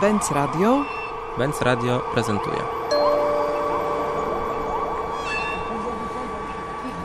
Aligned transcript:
Benz 0.00 0.30
Radio. 0.30 0.84
Benz 1.38 1.60
Radio 1.62 2.00
prezentuje. 2.14 2.56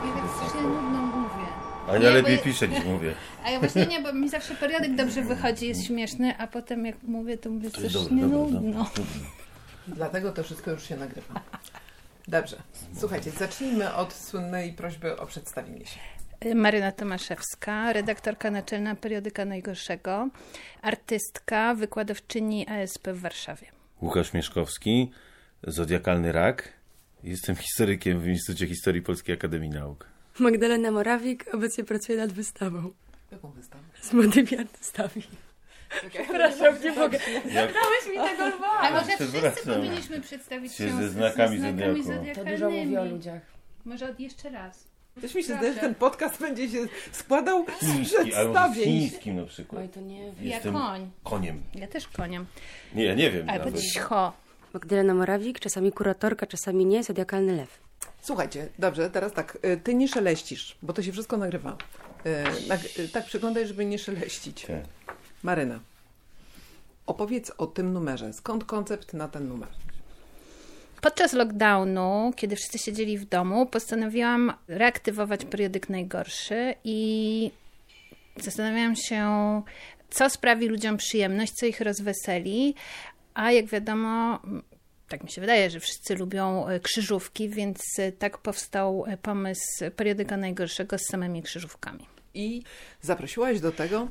Ja 0.05 0.13
tak 0.21 0.31
strasznie 0.35 0.61
nudno 0.61 1.01
mówię. 1.01 1.45
A 1.89 1.97
Nie, 1.97 2.05
ja 2.05 2.11
lepiej 2.11 2.39
piszę 2.39 2.67
niż 2.67 2.85
mówię. 2.85 3.13
A 3.45 3.49
ja 3.49 3.59
właśnie 3.59 3.85
nie, 3.85 4.01
bo 4.01 4.13
mi 4.13 4.29
zawsze 4.29 4.55
periodyk 4.55 4.95
dobrze 4.95 5.21
wychodzi, 5.21 5.67
jest 5.67 5.85
śmieszny, 5.85 6.37
a 6.37 6.47
potem 6.47 6.85
jak 6.85 6.95
mówię, 7.03 7.37
to 7.37 7.49
mówię 7.49 7.63
jest 7.63 7.75
strasznie 7.75 8.01
dobre, 8.21 8.27
dobre, 8.29 8.61
nudno. 8.61 8.89
Dlatego 9.87 10.31
to 10.31 10.43
wszystko 10.43 10.71
już 10.71 10.83
się 10.83 10.97
nagrywa. 10.97 11.41
Dobrze. 12.27 12.57
Słuchajcie, 12.99 13.31
zacznijmy 13.31 13.93
od 13.93 14.13
słynnej 14.13 14.73
prośby 14.73 15.19
o 15.19 15.25
przedstawienie 15.25 15.85
się. 15.85 15.99
Maryna 16.55 16.91
Tomaszewska, 16.91 17.93
redaktorka 17.93 18.51
naczelna 18.51 18.95
periodyka 18.95 19.45
Najgorszego, 19.45 20.29
artystka, 20.81 21.75
wykładowczyni 21.75 22.67
ASP 22.69 23.07
w 23.07 23.19
Warszawie. 23.21 23.67
Łukasz 24.01 24.33
Mieszkowski, 24.33 25.11
Zodiakalny 25.63 26.31
Rak. 26.31 26.73
Jestem 27.23 27.55
historykiem 27.55 28.19
w 28.19 28.27
Instytucie 28.27 28.67
Historii 28.67 29.01
Polskiej 29.01 29.35
Akademii 29.35 29.69
Nauk. 29.69 30.07
Magdalena 30.39 30.91
Morawik 30.91 31.45
obecnie 31.53 31.83
pracuje 31.83 32.17
nad 32.17 32.31
wystawą 32.31 32.91
Jaką 33.31 33.51
wystawę? 33.51 33.83
z 34.01 34.13
młodymi 34.13 34.57
artystami. 34.59 35.23
Przepraszam, 36.09 36.81
nie 36.83 36.91
mogę. 36.91 37.19
Jak 37.51 37.71
A 38.81 38.91
może 38.91 39.11
wszyscy 39.11 39.65
powinniśmy 39.65 40.21
przedstawić 40.21 40.73
Się 40.73 40.85
książkę 40.85 41.03
ze 41.03 41.09
znakami 41.09 41.59
znakami 41.59 42.03
zodiaku. 42.03 42.39
To 42.39 42.45
dużo 42.45 42.69
mówi 42.69 42.97
o 42.97 43.05
ludziach. 43.05 43.41
Może 43.85 44.09
od 44.09 44.19
jeszcze 44.19 44.49
raz. 44.49 44.92
Też 45.21 45.35
mi 45.35 45.43
się 45.43 45.55
zdaje, 45.57 45.73
że 45.73 45.79
ten 45.79 45.95
podcast 45.95 46.39
będzie 46.39 46.69
się 46.69 46.85
składał 47.11 47.65
z 47.81 47.85
Chiński, 47.85 48.15
albo 48.15 48.31
z 48.31 48.33
przedstawień. 48.33 48.83
chińskim 48.83 49.35
na 49.35 49.45
przykład. 49.45 49.81
Oj, 49.81 49.89
to 49.89 50.01
nie 50.01 50.19
wiem. 50.25 50.35
Ja 50.41 50.55
Jestem 50.55 50.73
koń. 50.73 51.09
koniem. 51.23 51.61
Ja 51.75 51.87
też 51.87 52.07
koniem. 52.07 52.45
Nie, 52.95 53.03
ja 53.05 53.13
nie 53.13 53.31
wiem 53.31 53.49
Albo 53.49 53.65
nawet. 53.65 53.81
ćcho. 53.81 54.33
Magdalena 54.73 55.13
Morawik, 55.13 55.59
czasami 55.59 55.91
kuratorka, 55.91 56.47
czasami 56.47 56.85
nie, 56.85 57.03
zodiakalny 57.03 57.55
lew. 57.55 57.79
Słuchajcie, 58.21 58.67
dobrze, 58.79 59.09
teraz 59.09 59.33
tak. 59.33 59.57
y, 59.65 59.77
Ty 59.83 59.95
nie 59.95 60.07
szeleścisz, 60.07 60.77
bo 60.81 60.93
to 60.93 61.01
się 61.03 61.11
wszystko 61.11 61.37
nagrywa. 61.37 61.77
Y, 62.25 62.67
nag- 62.67 62.99
y, 62.99 63.09
tak 63.09 63.25
przyglądaj, 63.25 63.67
żeby 63.67 63.85
nie 63.85 63.99
szeleścić. 63.99 64.61
Tak. 64.65 64.77
Maryna, 65.43 65.79
opowiedz 67.05 67.51
o 67.57 67.67
tym 67.67 67.93
numerze. 67.93 68.33
Skąd 68.33 68.63
koncept 68.65 69.13
na 69.13 69.27
ten 69.27 69.47
numer? 69.47 69.69
Podczas 71.03 71.33
lockdownu, 71.33 72.33
kiedy 72.35 72.55
wszyscy 72.55 72.77
siedzieli 72.77 73.17
w 73.17 73.25
domu, 73.25 73.65
postanowiłam 73.65 74.53
reaktywować 74.67 75.45
periodyk 75.45 75.89
najgorszy 75.89 76.75
i 76.83 77.51
zastanawiałam 78.37 78.95
się, 78.95 79.21
co 80.09 80.29
sprawi 80.29 80.67
ludziom 80.67 80.97
przyjemność, 80.97 81.53
co 81.53 81.65
ich 81.65 81.81
rozweseli, 81.81 82.75
a 83.33 83.51
jak 83.51 83.65
wiadomo, 83.65 84.39
tak 85.09 85.23
mi 85.23 85.31
się 85.31 85.41
wydaje, 85.41 85.69
że 85.69 85.79
wszyscy 85.79 86.15
lubią 86.15 86.67
e, 86.67 86.79
krzyżówki, 86.79 87.49
więc 87.49 87.79
e, 87.99 88.11
tak 88.11 88.37
powstał 88.37 89.05
e, 89.07 89.17
pomysł 89.17 89.91
periodyka 89.95 90.37
najgorszego 90.37 90.97
z 90.97 91.05
samymi 91.11 91.43
krzyżówkami. 91.43 92.05
I 92.33 92.63
zaprosiłaś 93.01 93.59
do 93.59 93.71
tego 93.71 94.07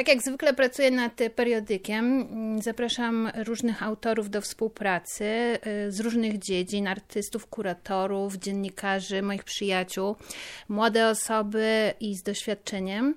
Tak 0.00 0.08
jak 0.08 0.22
zwykle 0.22 0.54
pracuję 0.54 0.90
nad 0.90 1.20
periodykiem, 1.36 2.04
mm, 2.20 2.62
zapraszam 2.62 3.30
różnych 3.44 3.82
autorów 3.82 4.30
do 4.30 4.40
współpracy 4.40 5.24
y, 5.86 5.92
z 5.92 6.00
różnych 6.00 6.38
dziedzin, 6.38 6.88
artystów, 6.88 7.46
kuratorów, 7.46 8.36
dziennikarzy, 8.36 9.22
moich 9.22 9.44
przyjaciół, 9.44 10.16
młode 10.68 11.08
osoby 11.08 11.92
i 12.00 12.14
z 12.14 12.22
doświadczeniem. 12.22 13.14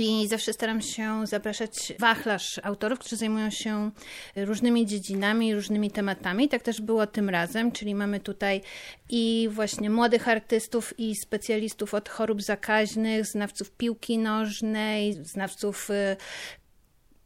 I 0.00 0.28
zawsze 0.28 0.52
staram 0.52 0.82
się 0.82 1.26
zapraszać 1.26 1.92
wachlarz 1.98 2.60
autorów, 2.62 2.98
którzy 2.98 3.16
zajmują 3.16 3.50
się 3.50 3.90
różnymi 4.36 4.86
dziedzinami, 4.86 5.54
różnymi 5.54 5.90
tematami. 5.90 6.48
Tak 6.48 6.62
też 6.62 6.80
było 6.80 7.06
tym 7.06 7.28
razem, 7.28 7.72
czyli 7.72 7.94
mamy 7.94 8.20
tutaj 8.20 8.60
i 9.08 9.48
właśnie 9.52 9.90
młodych 9.90 10.28
artystów, 10.28 10.98
i 10.98 11.16
specjalistów 11.16 11.94
od 11.94 12.08
chorób 12.08 12.42
zakaźnych, 12.42 13.26
znawców 13.26 13.70
piłki 13.70 14.18
nożnej, 14.18 15.24
znawców 15.24 15.90
y, 15.90 16.16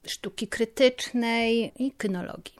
sztuki 0.06 0.48
krytycznej 0.48 1.72
i 1.78 1.92
kynologii. 1.92 2.54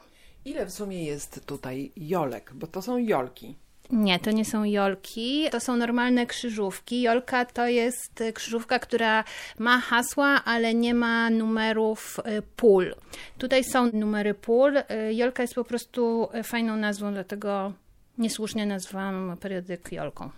Ile 0.45 0.67
w 0.67 0.73
sumie 0.73 1.05
jest 1.05 1.47
tutaj 1.47 1.93
jolek? 1.97 2.53
Bo 2.55 2.67
to 2.67 2.83
są 2.83 2.99
jolki. 2.99 3.57
Nie, 3.91 4.19
to 4.19 4.31
nie 4.31 4.45
są 4.45 4.65
jolki, 4.65 5.47
to 5.51 5.61
są 5.61 5.77
normalne 5.77 6.27
krzyżówki. 6.27 7.03
Jolka 7.03 7.45
to 7.45 7.67
jest 7.67 8.21
y, 8.21 8.33
krzyżówka, 8.33 8.79
która 8.79 9.25
ma 9.59 9.81
hasła, 9.81 10.45
ale 10.45 10.75
nie 10.75 10.95
ma 10.95 11.31
numerów 11.31 12.21
y, 12.39 12.43
pól. 12.57 12.95
Tutaj 13.39 13.65
są 13.65 13.91
numery 13.93 14.35
pól. 14.35 14.77
Y, 14.77 14.85
Jolka 15.15 15.43
jest 15.43 15.55
po 15.55 15.65
prostu 15.65 16.29
fajną 16.45 16.77
nazwą, 16.77 17.13
dlatego 17.13 17.73
niesłusznie 18.19 18.67
nazwałam 18.67 19.37
periodyk 19.41 19.93
Jolką. 19.93 20.31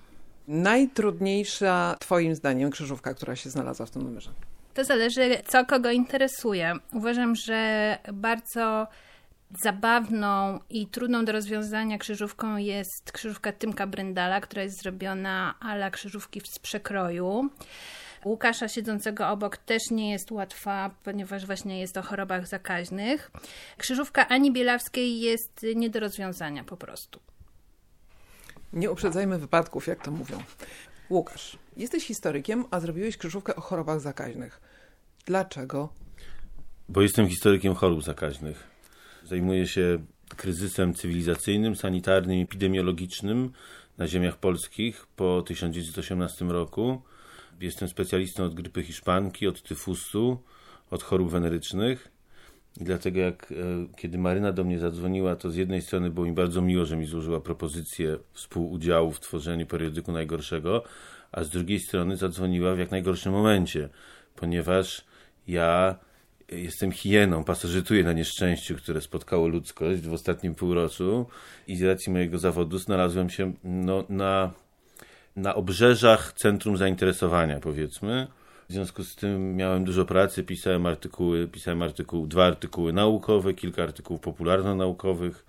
Najtrudniejsza 0.48 1.96
Twoim 2.00 2.34
zdaniem 2.34 2.70
krzyżówka, 2.70 3.14
która 3.14 3.36
się 3.36 3.50
znalazła 3.50 3.86
w 3.86 3.90
tym 3.90 4.02
numerze? 4.02 4.30
To 4.74 4.84
zależy, 4.84 5.36
co 5.46 5.64
kogo 5.64 5.90
interesuje. 5.90 6.72
Uważam, 6.92 7.34
że 7.34 7.98
bardzo 8.12 8.86
zabawną 9.62 10.60
i 10.70 10.86
trudną 10.86 11.24
do 11.24 11.32
rozwiązania 11.32 11.98
krzyżówką 11.98 12.56
jest 12.56 13.12
krzyżówka 13.12 13.52
Tymka 13.52 13.86
Bryndala, 13.86 14.40
która 14.40 14.62
jest 14.62 14.82
zrobiona 14.82 15.54
ala 15.60 15.90
krzyżówki 15.90 16.40
z 16.44 16.58
przekroju. 16.58 17.50
Łukasza 18.24 18.68
siedzącego 18.68 19.28
obok 19.28 19.56
też 19.56 19.82
nie 19.90 20.10
jest 20.10 20.30
łatwa, 20.30 20.90
ponieważ 21.04 21.46
właśnie 21.46 21.80
jest 21.80 21.96
o 21.96 22.02
chorobach 22.02 22.46
zakaźnych. 22.46 23.30
Krzyżówka 23.78 24.28
Ani 24.28 24.52
Bielawskiej 24.52 25.20
jest 25.20 25.66
nie 25.76 25.90
do 25.90 26.00
rozwiązania 26.00 26.64
po 26.64 26.76
prostu. 26.76 27.20
Nie 28.72 28.90
uprzedzajmy 28.90 29.38
wypadków, 29.38 29.86
jak 29.86 30.02
to 30.04 30.10
mówią. 30.10 30.42
Łukasz, 31.10 31.58
jesteś 31.76 32.06
historykiem, 32.06 32.64
a 32.70 32.80
zrobiłeś 32.80 33.16
krzyżówkę 33.16 33.56
o 33.56 33.60
chorobach 33.60 34.00
zakaźnych. 34.00 34.60
Dlaczego? 35.26 35.88
Bo 36.88 37.02
jestem 37.02 37.28
historykiem 37.28 37.74
chorób 37.74 38.02
zakaźnych. 38.02 38.75
Zajmuję 39.26 39.66
się 39.66 39.98
kryzysem 40.36 40.94
cywilizacyjnym, 40.94 41.76
sanitarnym, 41.76 42.42
epidemiologicznym 42.42 43.52
na 43.98 44.08
ziemiach 44.08 44.36
polskich 44.36 45.06
po 45.16 45.42
1918 45.42 46.44
roku. 46.44 47.02
Jestem 47.60 47.88
specjalistą 47.88 48.44
od 48.44 48.54
grypy 48.54 48.82
hiszpanki, 48.82 49.46
od 49.46 49.62
tyfusu, 49.62 50.38
od 50.90 51.02
chorób 51.02 51.30
wenerycznych. 51.30 52.08
I 52.80 52.84
dlatego 52.84 53.20
jak 53.20 53.52
e, 53.52 53.54
kiedy 53.96 54.18
Maryna 54.18 54.52
do 54.52 54.64
mnie 54.64 54.78
zadzwoniła, 54.78 55.36
to 55.36 55.50
z 55.50 55.56
jednej 55.56 55.82
strony 55.82 56.10
było 56.10 56.26
mi 56.26 56.32
bardzo 56.32 56.62
miło, 56.62 56.84
że 56.84 56.96
mi 56.96 57.06
złożyła 57.06 57.40
propozycję 57.40 58.18
współudziału 58.32 59.12
w 59.12 59.20
tworzeniu 59.20 59.66
periodyku 59.66 60.12
najgorszego, 60.12 60.82
a 61.32 61.44
z 61.44 61.50
drugiej 61.50 61.80
strony 61.80 62.16
zadzwoniła 62.16 62.74
w 62.74 62.78
jak 62.78 62.90
najgorszym 62.90 63.32
momencie, 63.32 63.88
ponieważ 64.36 65.04
ja 65.48 65.96
jestem 66.48 66.92
hieną, 66.92 67.44
pasożytuję 67.44 68.04
na 68.04 68.12
nieszczęściu, 68.12 68.76
które 68.76 69.00
spotkało 69.00 69.48
ludzkość 69.48 70.02
w 70.02 70.12
ostatnim 70.12 70.54
półroczu 70.54 71.26
i 71.66 71.76
z 71.76 71.82
racji 71.82 72.12
mojego 72.12 72.38
zawodu 72.38 72.78
znalazłem 72.78 73.30
się 73.30 73.52
no, 73.64 74.04
na, 74.08 74.50
na 75.36 75.54
obrzeżach 75.54 76.32
centrum 76.32 76.76
zainteresowania, 76.76 77.60
powiedzmy. 77.60 78.26
W 78.68 78.72
związku 78.72 79.04
z 79.04 79.16
tym 79.16 79.56
miałem 79.56 79.84
dużo 79.84 80.04
pracy, 80.04 80.44
pisałem 80.44 80.86
artykuły, 80.86 81.48
pisałem 81.48 81.82
artykuł, 81.82 82.26
dwa 82.26 82.46
artykuły 82.46 82.92
naukowe, 82.92 83.54
kilka 83.54 83.82
artykułów 83.82 84.20
popularno-naukowych. 84.20 85.44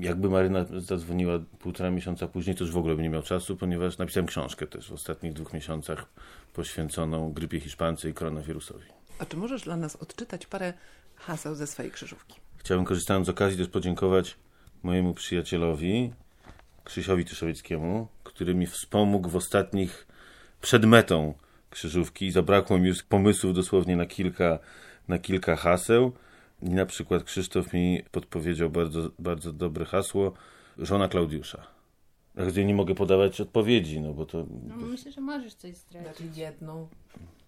Jakby 0.00 0.30
Maryna 0.30 0.64
zadzwoniła 0.64 1.38
półtora 1.58 1.90
miesiąca 1.90 2.28
później, 2.28 2.56
to 2.56 2.64
już 2.64 2.72
w 2.72 2.76
ogóle 2.76 2.94
bym 2.94 3.02
nie 3.02 3.10
miał 3.10 3.22
czasu, 3.22 3.56
ponieważ 3.56 3.98
napisałem 3.98 4.26
książkę 4.26 4.66
też 4.66 4.88
w 4.88 4.92
ostatnich 4.92 5.32
dwóch 5.32 5.52
miesiącach 5.52 6.06
poświęconą 6.54 7.32
grypie 7.32 7.60
hiszpance 7.60 8.10
i 8.10 8.14
koronawirusowi. 8.14 8.99
A 9.20 9.26
czy 9.26 9.36
możesz 9.36 9.62
dla 9.62 9.76
nas 9.76 9.96
odczytać 9.96 10.46
parę 10.46 10.72
haseł 11.16 11.54
ze 11.54 11.66
swojej 11.66 11.92
krzyżówki? 11.92 12.40
Chciałbym 12.56 12.86
korzystając 12.86 13.26
z 13.26 13.30
okazji 13.30 13.58
też 13.58 13.68
podziękować 13.68 14.36
mojemu 14.82 15.14
przyjacielowi, 15.14 16.12
Krzysiowi 16.84 17.24
Tyszowieckiemu, 17.24 18.08
który 18.24 18.54
mi 18.54 18.66
wspomógł 18.66 19.28
w 19.28 19.36
ostatnich 19.36 20.06
przed 20.60 20.84
metą 20.84 21.34
krzyżówki. 21.70 22.30
Zabrakło 22.30 22.78
mi 22.78 22.88
już 22.88 23.02
pomysłów 23.02 23.54
dosłownie 23.54 23.96
na 23.96 24.06
kilka, 24.06 24.58
na 25.08 25.18
kilka 25.18 25.56
haseł. 25.56 26.12
I 26.62 26.70
na 26.70 26.86
przykład 26.86 27.24
Krzysztof 27.24 27.72
mi 27.72 28.02
podpowiedział 28.10 28.70
bardzo, 28.70 29.10
bardzo 29.18 29.52
dobre 29.52 29.84
hasło 29.84 30.32
żona 30.78 31.08
Klaudiusza. 31.08 31.66
Gdzie 32.48 32.64
nie 32.64 32.74
mogę 32.74 32.94
podawać 32.94 33.40
odpowiedzi, 33.40 34.00
no 34.00 34.14
bo 34.14 34.26
to 34.26 34.46
No, 34.68 34.76
myślę, 34.76 35.12
że 35.12 35.20
możesz 35.20 35.54
coś 35.54 35.76
zdradzić. 35.76 36.16
Znaczy 36.16 36.40
jedną. 36.40 36.88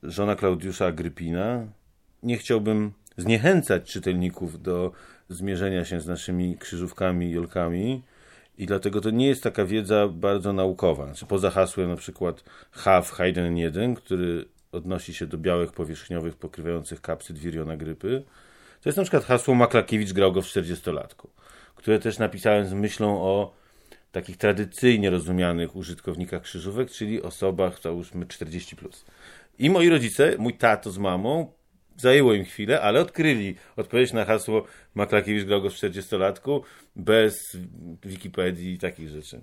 Żona 0.03 0.37
Klaudiusza 0.37 0.87
Agrypina. 0.87 1.67
Nie 2.23 2.39
chciałbym 2.39 2.93
zniechęcać 3.17 3.93
czytelników 3.93 4.63
do 4.63 4.93
zmierzenia 5.29 5.85
się 5.85 6.01
z 6.01 6.07
naszymi 6.07 6.57
krzyżówkami 6.59 7.27
i 7.27 7.31
jolkami 7.31 8.03
i 8.59 8.67
dlatego 8.67 9.01
to 9.01 9.11
nie 9.11 9.27
jest 9.27 9.43
taka 9.43 9.65
wiedza 9.65 10.09
bardzo 10.09 10.53
naukowa. 10.53 11.07
Znaczy 11.07 11.27
poza 11.27 11.51
hasłem 11.51 11.89
na 11.89 11.97
przykład 11.97 12.45
H 12.71 13.03
w 13.03 13.11
Haydn 13.11 13.57
1, 13.57 13.95
który 13.95 14.45
odnosi 14.73 15.15
się 15.15 15.27
do 15.27 15.39
białek 15.39 15.73
powierzchniowych 15.73 16.37
pokrywających 16.37 17.01
kapsyd 17.01 17.39
wiriona 17.39 17.77
grypy, 17.77 18.23
To 18.83 18.89
jest 18.89 18.97
na 18.97 19.03
przykład 19.03 19.25
hasło 19.25 19.55
Maklakiewicz 19.55 20.13
grał 20.13 20.33
go 20.33 20.43
w 20.43 20.47
40-latku, 20.47 21.27
które 21.75 21.99
też 21.99 22.19
napisałem 22.19 22.67
z 22.67 22.73
myślą 22.73 23.23
o 23.23 23.55
takich 24.13 24.37
tradycyjnie 24.37 25.11
rozumianych 25.11 25.77
użytkownikach 25.77 26.43
krzyżówek, 26.43 26.91
czyli 26.91 27.23
osobach, 27.23 27.83
załóżmy 27.83 28.27
40+. 28.27 28.77
Plus. 28.77 29.05
I 29.63 29.71
moi 29.71 29.89
rodzice, 29.89 30.35
mój 30.39 30.55
tato 30.55 30.91
z 30.91 30.99
mamą, 30.99 31.53
zajęło 31.97 32.35
im 32.35 32.45
chwilę, 32.45 32.81
ale 32.81 33.01
odkryli 33.01 33.55
odpowiedź 33.77 34.13
na 34.13 34.25
hasło 34.25 34.65
Maklakiewicz 34.95 35.45
grał 35.45 35.63
go 35.63 35.71
w 35.71 35.75
40-latku 35.75 36.61
bez 36.97 37.57
Wikipedii 38.05 38.73
i 38.73 38.79
takich 38.79 39.09
rzeczy. 39.09 39.41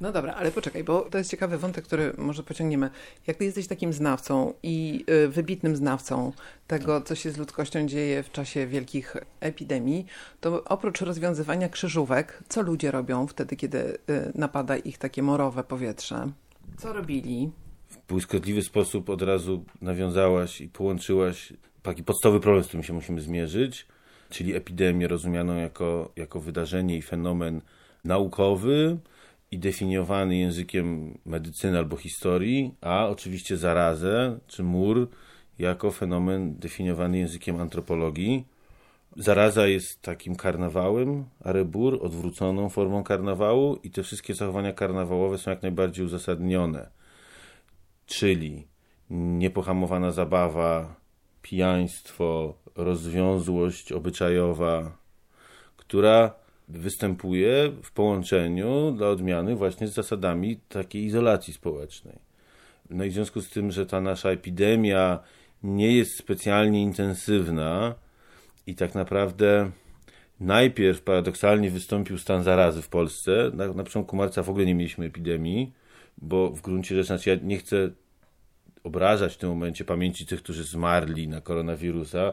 No 0.00 0.12
dobra, 0.12 0.34
ale 0.34 0.50
poczekaj, 0.50 0.84
bo 0.84 1.00
to 1.00 1.18
jest 1.18 1.30
ciekawy 1.30 1.58
wątek, 1.58 1.84
który 1.84 2.12
może 2.18 2.42
pociągniemy. 2.42 2.90
Jak 3.26 3.36
ty 3.36 3.44
jesteś 3.44 3.66
takim 3.66 3.92
znawcą 3.92 4.54
i 4.62 5.04
y, 5.24 5.28
wybitnym 5.28 5.76
znawcą 5.76 6.32
tego, 6.66 7.00
co 7.00 7.14
się 7.14 7.30
z 7.30 7.36
ludzkością 7.36 7.86
dzieje 7.86 8.22
w 8.22 8.32
czasie 8.32 8.66
wielkich 8.66 9.16
epidemii, 9.40 10.06
to 10.40 10.64
oprócz 10.64 11.00
rozwiązywania 11.00 11.68
krzyżówek, 11.68 12.42
co 12.48 12.62
ludzie 12.62 12.90
robią 12.90 13.26
wtedy, 13.26 13.56
kiedy 13.56 13.78
y, 13.78 13.98
napada 14.34 14.76
ich 14.76 14.98
takie 14.98 15.22
morowe 15.22 15.64
powietrze? 15.64 16.30
Co 16.78 16.92
robili? 16.92 17.50
W 17.90 18.06
błyskotliwy 18.08 18.62
sposób 18.62 19.10
od 19.10 19.22
razu 19.22 19.64
nawiązałaś 19.80 20.60
i 20.60 20.68
połączyłaś 20.68 21.52
taki 21.82 22.02
podstawowy 22.02 22.40
problem, 22.40 22.64
z 22.64 22.66
którym 22.66 22.84
się 22.84 22.92
musimy 22.92 23.20
zmierzyć, 23.20 23.86
czyli 24.30 24.54
epidemię 24.54 25.08
rozumianą 25.08 25.56
jako, 25.56 26.12
jako 26.16 26.40
wydarzenie 26.40 26.96
i 26.96 27.02
fenomen 27.02 27.60
naukowy, 28.04 28.98
i 29.50 29.58
definiowany 29.58 30.36
językiem 30.36 31.18
medycyny 31.26 31.78
albo 31.78 31.96
historii, 31.96 32.74
a 32.80 33.06
oczywiście 33.08 33.56
zarazę 33.56 34.38
czy 34.46 34.62
mur 34.62 35.08
jako 35.58 35.90
fenomen 35.90 36.54
definiowany 36.58 37.18
językiem 37.18 37.60
antropologii. 37.60 38.44
Zaraza 39.16 39.66
jest 39.66 40.02
takim 40.02 40.36
karnawałem, 40.36 41.24
a 41.44 41.52
odwróconą 42.00 42.68
formą 42.68 43.04
karnawału 43.04 43.78
i 43.82 43.90
te 43.90 44.02
wszystkie 44.02 44.34
zachowania 44.34 44.72
karnawałowe 44.72 45.38
są 45.38 45.50
jak 45.50 45.62
najbardziej 45.62 46.04
uzasadnione. 46.04 46.99
Czyli 48.10 48.66
niepohamowana 49.10 50.10
zabawa, 50.10 50.96
pijaństwo, 51.42 52.54
rozwiązłość 52.74 53.92
obyczajowa, 53.92 54.98
która 55.76 56.34
występuje 56.68 57.72
w 57.82 57.92
połączeniu 57.92 58.92
dla 58.92 59.08
odmiany 59.08 59.56
właśnie 59.56 59.88
z 59.88 59.94
zasadami 59.94 60.60
takiej 60.68 61.04
izolacji 61.04 61.52
społecznej. 61.52 62.18
No 62.90 63.04
i 63.04 63.10
w 63.10 63.12
związku 63.12 63.40
z 63.40 63.50
tym, 63.50 63.70
że 63.70 63.86
ta 63.86 64.00
nasza 64.00 64.30
epidemia 64.30 65.18
nie 65.62 65.96
jest 65.96 66.16
specjalnie 66.16 66.82
intensywna 66.82 67.94
i 68.66 68.74
tak 68.74 68.94
naprawdę 68.94 69.70
najpierw 70.40 71.02
paradoksalnie 71.02 71.70
wystąpił 71.70 72.18
stan 72.18 72.42
zarazy 72.42 72.82
w 72.82 72.88
Polsce. 72.88 73.50
Na, 73.54 73.66
na 73.66 73.84
początku 73.84 74.16
marca 74.16 74.42
w 74.42 74.50
ogóle 74.50 74.66
nie 74.66 74.74
mieliśmy 74.74 75.06
epidemii, 75.06 75.72
bo 76.18 76.50
w 76.50 76.60
gruncie 76.60 76.94
rzeczy, 76.94 77.06
znaczy 77.06 77.30
ja 77.30 77.36
nie 77.42 77.58
chcę 77.58 77.90
obrażać 78.84 79.34
w 79.34 79.38
tym 79.38 79.48
momencie 79.48 79.84
pamięci 79.84 80.26
tych, 80.26 80.42
którzy 80.42 80.64
zmarli 80.64 81.28
na 81.28 81.40
koronawirusa, 81.40 82.32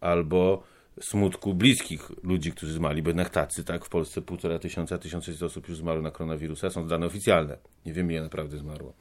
albo 0.00 0.62
smutku 1.00 1.54
bliskich 1.54 2.10
ludzi, 2.22 2.52
którzy 2.52 2.72
zmarli, 2.72 3.02
bo 3.02 3.10
jednak 3.10 3.30
tacy, 3.30 3.64
tak, 3.64 3.84
w 3.84 3.88
Polsce 3.88 4.22
półtora 4.22 4.58
tysiąca, 4.58 4.98
1600 4.98 5.42
osób 5.42 5.68
już 5.68 5.78
zmarło 5.78 6.02
na 6.02 6.10
koronawirusa, 6.10 6.70
są 6.70 6.88
dane 6.88 7.06
oficjalne. 7.06 7.58
Nie 7.86 7.92
wiem, 7.92 8.10
ile 8.10 8.22
naprawdę 8.22 8.58
zmarło. 8.58 8.94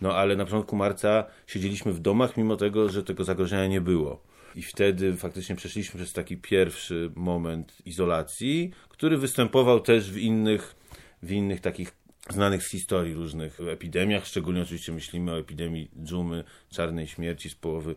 No 0.00 0.16
ale 0.16 0.36
na 0.36 0.44
początku 0.44 0.76
marca 0.76 1.24
siedzieliśmy 1.46 1.92
w 1.92 2.00
domach, 2.00 2.36
mimo 2.36 2.56
tego, 2.56 2.88
że 2.88 3.02
tego 3.02 3.24
zagrożenia 3.24 3.66
nie 3.66 3.80
było. 3.80 4.22
I 4.54 4.62
wtedy 4.62 5.16
faktycznie 5.16 5.56
przeszliśmy 5.56 5.98
przez 5.98 6.12
taki 6.12 6.36
pierwszy 6.36 7.12
moment 7.14 7.76
izolacji, 7.86 8.70
który 8.88 9.18
występował 9.18 9.80
też 9.80 10.10
w 10.10 10.18
innych, 10.18 10.76
w 11.22 11.32
innych 11.32 11.60
takich 11.60 11.92
znanych 12.30 12.62
z 12.62 12.70
historii 12.70 13.14
różnych 13.14 13.60
epidemiach, 13.60 14.26
szczególnie 14.26 14.62
oczywiście 14.62 14.92
myślimy 14.92 15.32
o 15.32 15.38
epidemii 15.38 15.90
dżumy, 16.04 16.44
czarnej 16.70 17.06
śmierci 17.06 17.50
z 17.50 17.54
połowy 17.54 17.94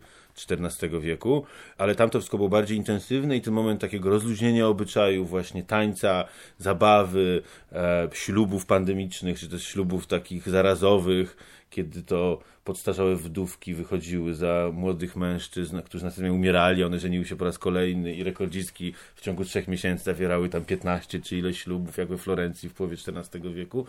XIV 0.49 1.01
wieku, 1.01 1.45
ale 1.77 1.95
tam 1.95 2.09
to 2.09 2.19
wszystko 2.19 2.37
było 2.37 2.49
bardziej 2.49 2.77
intensywne 2.77 3.37
i 3.37 3.41
ten 3.41 3.53
moment 3.53 3.81
takiego 3.81 4.09
rozluźnienia 4.09 4.67
obyczajów, 4.67 5.29
właśnie 5.29 5.63
tańca, 5.63 6.25
zabawy, 6.57 7.41
e, 7.71 8.09
ślubów 8.13 8.65
pandemicznych, 8.65 9.39
czy 9.39 9.49
też 9.49 9.63
ślubów 9.63 10.07
takich 10.07 10.49
zarazowych, 10.49 11.37
kiedy 11.69 12.03
to 12.03 12.39
podstarzałe 12.63 13.15
wdówki 13.15 13.73
wychodziły 13.73 14.33
za 14.33 14.69
młodych 14.73 15.15
mężczyzn, 15.15 15.81
którzy 15.81 16.05
następnie 16.05 16.33
umierali, 16.33 16.83
one 16.83 16.99
żeniły 16.99 17.25
się 17.25 17.35
po 17.35 17.45
raz 17.45 17.57
kolejny 17.59 18.15
i 18.15 18.23
rekordzistki 18.23 18.93
w 19.15 19.21
ciągu 19.21 19.45
trzech 19.45 19.67
miesięcy 19.67 20.03
zawierały 20.03 20.49
tam 20.49 20.65
15 20.65 21.21
czy 21.21 21.37
ileś 21.37 21.61
ślubów, 21.61 21.97
jak 21.97 22.07
we 22.07 22.17
Florencji 22.17 22.69
w 22.69 22.73
połowie 22.73 22.97
XIV 23.07 23.53
wieku, 23.53 23.85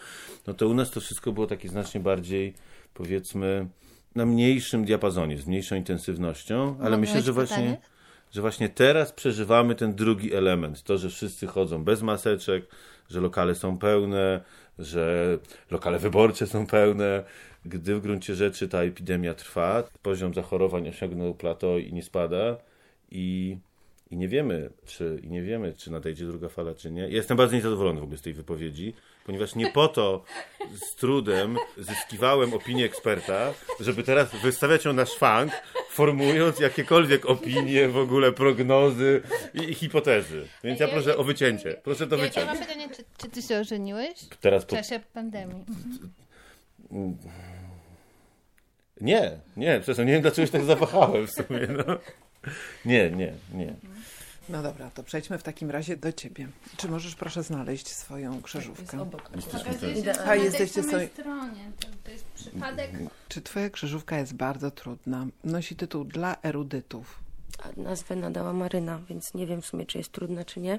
no 0.46 0.54
to 0.54 0.68
u 0.68 0.74
nas 0.74 0.90
to 0.90 1.00
wszystko 1.00 1.32
było 1.32 1.46
takie 1.46 1.68
znacznie 1.68 2.00
bardziej, 2.00 2.54
powiedzmy, 2.94 3.66
na 4.14 4.26
mniejszym 4.26 4.84
diapazonie, 4.84 5.38
z 5.38 5.46
mniejszą 5.46 5.76
intensywnością, 5.76 6.76
ale 6.82 6.96
myślę, 6.96 7.22
że 7.22 7.32
pytanie? 7.32 7.46
właśnie, 7.46 7.78
że 8.30 8.40
właśnie 8.40 8.68
teraz 8.68 9.12
przeżywamy 9.12 9.74
ten 9.74 9.94
drugi 9.94 10.34
element. 10.34 10.82
To, 10.82 10.98
że 10.98 11.08
wszyscy 11.08 11.46
chodzą 11.46 11.84
bez 11.84 12.02
maseczek, 12.02 12.66
że 13.10 13.20
lokale 13.20 13.54
są 13.54 13.78
pełne, 13.78 14.40
że 14.78 15.38
lokale 15.70 15.98
wyborcze 15.98 16.46
są 16.46 16.66
pełne. 16.66 17.24
Gdy 17.64 17.94
w 17.94 18.00
gruncie 18.00 18.34
rzeczy 18.34 18.68
ta 18.68 18.82
epidemia 18.82 19.34
trwa, 19.34 19.84
poziom 20.02 20.34
zachorowań 20.34 20.88
osiągnął 20.88 21.34
plateau 21.34 21.78
i 21.78 21.92
nie 21.92 22.02
spada 22.02 22.56
i, 23.10 23.56
i 24.10 24.16
nie 24.16 24.28
wiemy, 24.28 24.70
czy, 24.86 25.20
i 25.22 25.28
nie 25.28 25.42
wiemy, 25.42 25.72
czy 25.72 25.90
nadejdzie 25.90 26.26
druga 26.26 26.48
fala, 26.48 26.74
czy 26.74 26.90
nie. 26.90 27.08
Jestem 27.08 27.36
bardzo 27.36 27.56
niezadowolony 27.56 28.00
w 28.00 28.02
ogóle 28.02 28.18
z 28.18 28.22
tej 28.22 28.32
wypowiedzi, 28.32 28.94
ponieważ 29.28 29.54
nie 29.54 29.70
po 29.72 29.88
to 29.88 30.24
z 30.74 30.94
trudem 30.94 31.56
zyskiwałem 31.76 32.54
opinię 32.54 32.84
eksperta, 32.84 33.54
żeby 33.80 34.02
teraz 34.02 34.36
wystawiać 34.42 34.84
ją 34.84 34.92
na 34.92 35.06
szwank, 35.06 35.52
formułując 35.90 36.60
jakiekolwiek 36.60 37.26
opinie, 37.26 37.88
w 37.88 37.96
ogóle 37.96 38.32
prognozy 38.32 39.22
i, 39.54 39.58
i 39.58 39.74
hipotezy. 39.74 40.46
Więc 40.64 40.80
ja 40.80 40.88
proszę 40.88 41.16
o 41.16 41.24
wycięcie. 41.24 41.80
Proszę 41.84 42.06
to 42.06 42.16
Ja, 42.16 42.22
ja 42.22 42.28
wyciąć. 42.28 42.46
mam 42.46 42.58
pytanie, 42.58 42.88
czy, 42.96 43.04
czy 43.18 43.28
ty 43.30 43.42
się 43.42 43.58
ożeniłeś 43.58 44.18
Teraz 44.40 44.62
w 44.64 44.66
po... 44.66 44.76
czasie 44.76 45.00
pandemii? 45.12 45.64
Nie, 49.00 49.30
nie, 49.56 49.76
przepraszam, 49.78 50.06
nie 50.06 50.12
wiem 50.12 50.22
dlaczego 50.22 50.46
się 50.46 50.52
tak 50.52 50.64
zawahałem 50.64 51.26
w 51.26 51.30
sumie. 51.30 51.60
No. 51.76 51.84
Nie, 52.84 53.10
nie, 53.10 53.32
nie. 53.54 53.74
No 54.48 54.62
dobra, 54.62 54.90
to 54.90 55.02
przejdźmy 55.02 55.38
w 55.38 55.42
takim 55.42 55.70
razie 55.70 55.96
do 55.96 56.12
ciebie. 56.12 56.48
Czy 56.76 56.88
możesz 56.88 57.14
proszę 57.14 57.42
znaleźć 57.42 57.88
swoją 57.88 58.42
krzyżówkę? 58.42 59.06
A, 60.26 60.34
jesteście 60.34 60.82
na 60.82 60.90
sobie- 60.92 61.08
stronie. 61.08 61.72
To, 61.80 61.86
to 62.04 62.10
jest 62.10 62.24
przypadek. 62.24 62.90
Czy 63.28 63.42
twoja 63.42 63.70
krzyżówka 63.70 64.18
jest 64.18 64.34
bardzo 64.34 64.70
trudna? 64.70 65.26
Nosi 65.44 65.76
tytuł 65.76 66.04
Dla 66.04 66.36
erudytów. 66.42 67.18
A 67.64 67.80
nazwę 67.80 68.16
nadała 68.16 68.52
Maryna, 68.52 69.00
więc 69.08 69.34
nie 69.34 69.46
wiem 69.46 69.62
w 69.62 69.66
sumie, 69.66 69.86
czy 69.86 69.98
jest 69.98 70.12
trudna, 70.12 70.44
czy 70.44 70.60
nie. 70.60 70.78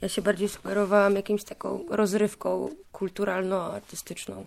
Ja 0.00 0.08
się 0.08 0.22
bardziej 0.22 0.48
sugerowałam 0.48 1.16
jakimś 1.16 1.44
taką 1.44 1.84
rozrywką 1.90 2.68
kulturalno-artystyczną. 2.92 4.44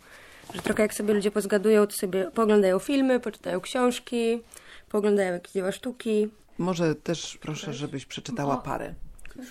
Że 0.53 0.61
trochę 0.61 0.81
jak 0.83 0.93
sobie 0.93 1.13
ludzie 1.13 1.31
pozgadują, 1.31 1.87
to 1.87 1.93
sobie 1.95 2.31
poglądają 2.31 2.79
filmy, 2.79 3.19
poczytają 3.19 3.61
książki, 3.61 4.41
poglądają 4.89 5.33
jakieś 5.33 5.51
dzieła 5.53 5.71
sztuki. 5.71 6.29
Może 6.57 6.95
też 6.95 7.37
proszę, 7.41 7.73
żebyś 7.73 8.05
przeczytała 8.05 8.53
O. 8.53 8.61
parę. 8.61 8.93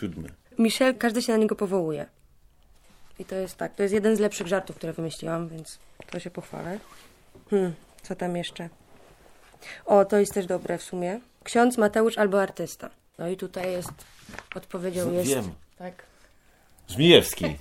Siódmy. 0.00 0.28
Michel, 0.58 0.96
każdy 0.98 1.22
się 1.22 1.32
na 1.32 1.38
niego 1.38 1.56
powołuje. 1.56 2.06
I 3.18 3.24
to 3.24 3.34
jest 3.34 3.56
tak, 3.56 3.74
to 3.74 3.82
jest 3.82 3.94
jeden 3.94 4.16
z 4.16 4.20
lepszych 4.20 4.46
żartów, 4.46 4.76
które 4.76 4.92
wymyśliłam, 4.92 5.48
więc 5.48 5.78
to 6.10 6.20
się 6.20 6.30
pochwalę. 6.30 6.78
Hmm, 7.50 7.74
co 8.02 8.14
tam 8.14 8.36
jeszcze? 8.36 8.68
O, 9.86 10.04
to 10.04 10.18
jest 10.18 10.34
też 10.34 10.46
dobre 10.46 10.78
w 10.78 10.82
sumie. 10.82 11.20
Ksiądz, 11.44 11.78
Mateusz 11.78 12.18
albo 12.18 12.42
artysta. 12.42 12.90
No 13.18 13.28
i 13.28 13.36
tutaj 13.36 13.72
jest, 13.72 13.92
odpowiedzią 14.54 15.12
jest... 15.12 15.28
Wiem. 15.28 15.54
Tak. 15.78 16.02
Żmijewski. 16.88 17.44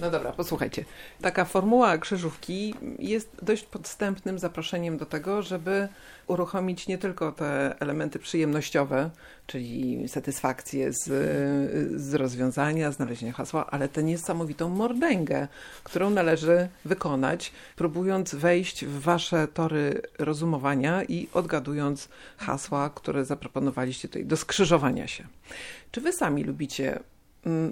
No 0.00 0.10
dobra, 0.10 0.32
posłuchajcie. 0.32 0.84
Taka 1.20 1.44
formuła 1.44 1.98
krzyżówki 1.98 2.74
jest 2.98 3.36
dość 3.42 3.62
podstępnym 3.62 4.38
zaproszeniem 4.38 4.98
do 4.98 5.06
tego, 5.06 5.42
żeby 5.42 5.88
uruchomić 6.26 6.88
nie 6.88 6.98
tylko 6.98 7.32
te 7.32 7.74
elementy 7.80 8.18
przyjemnościowe, 8.18 9.10
czyli 9.46 10.08
satysfakcję 10.08 10.92
z, 10.92 11.04
z 12.00 12.14
rozwiązania, 12.14 12.92
znalezienia 12.92 13.32
hasła, 13.32 13.66
ale 13.66 13.88
tę 13.88 14.02
niesamowitą 14.02 14.68
mordęgę, 14.68 15.48
którą 15.84 16.10
należy 16.10 16.68
wykonać, 16.84 17.52
próbując 17.76 18.34
wejść 18.34 18.84
w 18.84 19.00
wasze 19.00 19.48
tory 19.48 20.02
rozumowania 20.18 21.04
i 21.04 21.28
odgadując 21.32 22.08
hasła, 22.36 22.90
które 22.94 23.24
zaproponowaliście 23.24 24.08
tutaj 24.08 24.26
do 24.26 24.36
skrzyżowania 24.36 25.06
się. 25.06 25.24
Czy 25.90 26.00
wy 26.00 26.12
sami 26.12 26.44
lubicie 26.44 27.00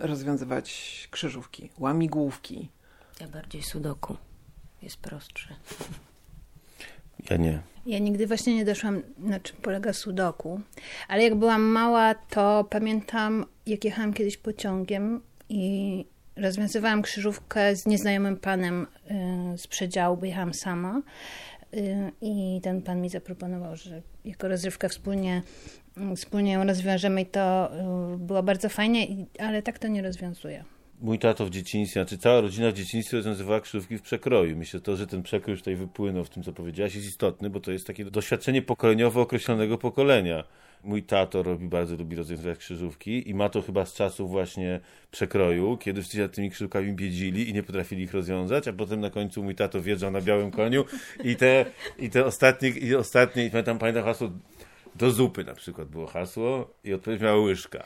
rozwiązywać 0.00 1.08
krzyżówki, 1.10 1.70
łamigłówki. 1.78 2.68
Ja 3.20 3.28
bardziej 3.28 3.62
sudoku. 3.62 4.16
Jest 4.82 4.96
prostszy. 4.96 5.54
Ja 7.30 7.36
nie. 7.36 7.60
Ja 7.86 7.98
nigdy 7.98 8.26
właśnie 8.26 8.56
nie 8.56 8.64
doszłam, 8.64 9.02
na 9.18 9.40
czym 9.40 9.56
polega 9.56 9.92
sudoku, 9.92 10.60
ale 11.08 11.22
jak 11.22 11.34
byłam 11.34 11.62
mała, 11.62 12.14
to 12.14 12.66
pamiętam, 12.70 13.44
jak 13.66 13.84
jechałam 13.84 14.12
kiedyś 14.12 14.36
pociągiem 14.36 15.20
i 15.48 16.04
rozwiązywałam 16.36 17.02
krzyżówkę 17.02 17.76
z 17.76 17.86
nieznajomym 17.86 18.36
panem 18.36 18.86
y, 19.54 19.58
z 19.58 19.66
przedziału, 19.66 20.16
bo 20.16 20.26
jechałam 20.26 20.54
sama. 20.54 21.02
Y, 21.74 22.12
I 22.20 22.60
ten 22.62 22.82
pan 22.82 23.00
mi 23.00 23.08
zaproponował, 23.08 23.76
że 23.76 24.02
jako 24.24 24.48
rozrywkę 24.48 24.88
wspólnie, 24.88 25.42
y, 26.12 26.16
wspólnie 26.16 26.52
ją 26.52 26.64
rozwiążemy 26.64 27.22
i 27.22 27.26
to 27.26 27.70
y, 28.14 28.18
było 28.18 28.42
bardzo 28.42 28.68
fajnie, 28.68 29.06
ale 29.38 29.62
tak 29.62 29.78
to 29.78 29.88
nie 29.88 30.02
rozwiązuje. 30.02 30.64
Mój 31.00 31.18
tato 31.18 31.46
w 31.46 31.50
dzieciństwie, 31.50 32.00
znaczy 32.00 32.18
cała 32.18 32.40
rodzina 32.40 32.70
w 32.70 32.74
dzieciństwie 32.74 33.16
rozwiązywała 33.16 33.60
krzyżówki 33.60 33.98
w 33.98 34.02
przekroju. 34.02 34.56
Myślę, 34.56 34.80
to, 34.80 34.96
że 34.96 35.06
ten 35.06 35.22
przekrój 35.22 35.52
już 35.52 35.60
tutaj 35.60 35.76
wypłynął 35.76 36.24
w 36.24 36.30
tym, 36.30 36.42
co 36.42 36.52
powiedziałaś, 36.52 36.94
jest 36.94 37.06
istotny, 37.06 37.50
bo 37.50 37.60
to 37.60 37.72
jest 37.72 37.86
takie 37.86 38.04
doświadczenie 38.04 38.62
pokoleniowe 38.62 39.20
określonego 39.20 39.78
pokolenia. 39.78 40.44
Mój 40.84 41.02
tato 41.02 41.42
robi, 41.42 41.68
bardzo 41.68 41.96
lubi 41.96 42.16
rozwiązywać 42.16 42.58
krzyżówki 42.58 43.30
i 43.30 43.34
ma 43.34 43.48
to 43.48 43.62
chyba 43.62 43.86
z 43.86 43.94
czasów 43.94 44.30
właśnie 44.30 44.80
przekroju, 45.10 45.76
kiedy 45.76 46.00
wszyscy 46.00 46.18
nad 46.18 46.32
tymi 46.32 46.50
krzyżówkami 46.50 46.92
biedzili 46.92 47.50
i 47.50 47.54
nie 47.54 47.62
potrafili 47.62 48.02
ich 48.02 48.14
rozwiązać, 48.14 48.68
a 48.68 48.72
potem 48.72 49.00
na 49.00 49.10
końcu 49.10 49.42
mój 49.42 49.54
tato 49.54 49.82
wjeżdżał 49.82 50.10
na 50.10 50.20
białym 50.20 50.50
koniu 50.50 50.84
i 51.24 51.36
te, 51.36 51.64
i 51.98 52.10
te 52.10 52.24
ostatnie, 52.24 52.68
i 52.68 52.94
ostatnie, 52.94 53.46
i 53.46 53.50
pamiętam, 53.50 53.78
pamiętam 53.78 54.04
hasło 54.04 54.30
do 54.94 55.10
zupy 55.10 55.44
na 55.44 55.54
przykład 55.54 55.88
było 55.88 56.06
hasło 56.06 56.74
i 56.84 56.94
odpowiedź 56.94 57.20
miała 57.20 57.40
łyżka. 57.40 57.84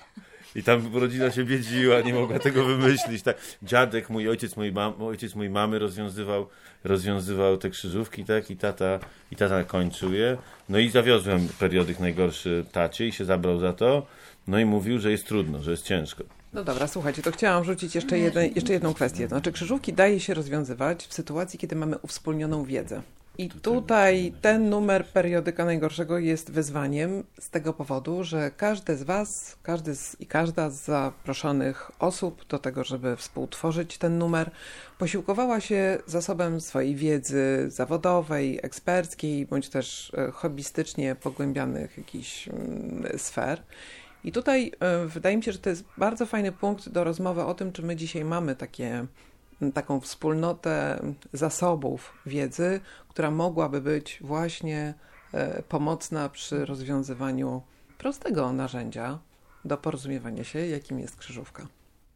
I 0.55 0.63
tam 0.63 0.97
rodzina 0.97 1.31
się 1.31 1.45
biedziła, 1.45 2.01
nie 2.01 2.15
mogła 2.15 2.39
tego 2.39 2.65
wymyślić. 2.65 3.23
Tak. 3.23 3.37
Dziadek, 3.63 4.11
mój 4.11 4.29
ojciec, 4.29 4.57
mój 4.57 4.73
mam, 4.73 5.03
ojciec 5.03 5.35
mamy 5.35 5.79
rozwiązywał, 5.79 6.49
rozwiązywał 6.85 7.57
te 7.57 7.71
krzyżówki, 7.71 8.25
tak, 8.25 8.51
i 8.51 8.57
tata, 8.57 8.99
i 9.31 9.37
tata 9.37 9.65
kończył 9.65 10.13
je. 10.13 10.37
No 10.69 10.79
i 10.79 10.91
zawiozłem 10.91 11.49
periodyk 11.59 12.01
najgorszy 12.01 12.65
tacie 12.73 13.07
i 13.07 13.13
się 13.13 13.25
zabrał 13.25 13.59
za 13.59 13.73
to. 13.73 14.07
No 14.47 14.59
i 14.59 14.65
mówił, 14.65 14.99
że 14.99 15.11
jest 15.11 15.27
trudno, 15.27 15.63
że 15.63 15.71
jest 15.71 15.85
ciężko. 15.85 16.25
No 16.53 16.65
dobra, 16.65 16.87
słuchajcie, 16.87 17.23
to 17.23 17.33
chciałam 17.33 17.65
rzucić 17.65 17.95
jeszcze, 17.95 18.19
jeden, 18.19 18.51
jeszcze 18.55 18.73
jedną 18.73 18.95
kwestię. 18.95 19.29
Znaczy, 19.29 19.53
krzyżówki 19.53 19.93
daje 19.93 20.21
się 20.21 20.35
rozwiązywać 20.35 21.07
w 21.07 21.15
sytuacji, 21.15 21.59
kiedy 21.59 21.77
mamy 21.77 21.99
uwspólnioną 21.99 22.65
wiedzę. 22.65 23.03
I 23.39 23.49
tutaj 23.49 24.33
ten 24.41 24.71
numer 24.71 25.07
periodyka 25.07 25.65
najgorszego 25.65 26.19
jest 26.19 26.51
wyzwaniem 26.51 27.25
z 27.41 27.51
tego 27.51 27.73
powodu, 27.73 28.25
że 28.25 28.51
każde 28.51 28.97
z 28.97 29.03
Was, 29.03 29.57
każdy 29.63 29.95
z, 29.95 30.21
i 30.21 30.27
każda 30.27 30.71
z 30.71 30.85
zaproszonych 30.85 31.91
osób 31.99 32.47
do 32.47 32.59
tego, 32.59 32.85
żeby 32.85 33.17
współtworzyć 33.17 33.99
ten 33.99 34.19
numer, 34.19 34.51
posiłkowała 34.99 35.61
się 35.61 35.99
zasobem 36.07 36.61
swojej 36.61 36.97
wiedzy 36.97 37.65
zawodowej, 37.69 38.59
eksperckiej, 38.63 39.47
bądź 39.47 39.69
też 39.69 40.13
e, 40.15 40.31
hobbystycznie 40.31 41.15
pogłębianych 41.15 41.99
jakichś 41.99 42.49
mm, 42.49 43.19
sfer. 43.19 43.63
I 44.25 44.33
tutaj 44.33 44.73
e, 44.81 45.07
wydaje 45.07 45.37
mi 45.37 45.43
się, 45.43 45.53
że 45.53 45.59
to 45.59 45.71
jest 45.71 45.85
bardzo 45.99 46.27
fajny 46.27 46.53
punkt 46.53 46.89
do 46.89 47.05
rozmowy 47.05 47.45
o 47.45 47.55
tym, 47.55 47.73
czy 47.73 47.83
my 47.83 47.97
dzisiaj 47.97 48.25
mamy 48.25 48.57
takie, 48.57 49.07
taką 49.71 50.01
wspólnotę 50.01 51.03
zasobów 51.33 52.13
wiedzy, 52.27 52.81
która 53.09 53.31
mogłaby 53.31 53.81
być 53.81 54.19
właśnie 54.21 54.95
e, 55.33 55.63
pomocna 55.63 56.29
przy 56.29 56.65
rozwiązywaniu 56.67 57.63
prostego 57.99 58.53
narzędzia 58.53 59.19
do 59.65 59.77
porozumiewania 59.77 60.45
się, 60.45 60.67
jakim 60.67 60.99
jest 60.99 61.17
krzyżówka. 61.17 61.67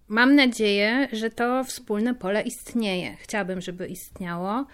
Mam 0.09 0.35
nadzieję, 0.35 1.09
że 1.13 1.31
to 1.31 1.65
wspólne 1.65 2.15
pole 2.15 2.43
istnieje. 2.43 3.17
Chciałabym, 3.17 3.61
żeby 3.61 3.87
istniało. 3.87 4.67